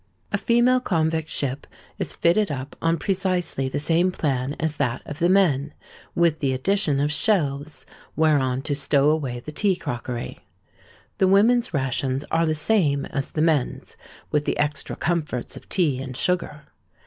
[0.31, 1.67] A female convict ship
[1.99, 5.75] is fitted up on precisely the same plan as that of the men,
[6.15, 7.85] with the addition of shelves
[8.15, 10.39] whereon to stow away the tea crockery.
[11.19, 13.95] The women's rations are the same as the men's,
[14.31, 16.63] with the extra comforts of tea and sugar.